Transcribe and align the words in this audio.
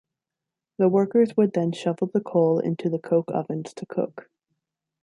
The 0.79 0.89
workers 0.89 1.37
would 1.37 1.53
then 1.53 1.73
shovel 1.73 2.07
the 2.07 2.21
coal 2.21 2.57
into 2.57 2.89
the 2.89 2.97
coke 2.97 3.29
ovens 3.31 3.71
to 3.75 3.85
cook. 3.85 4.31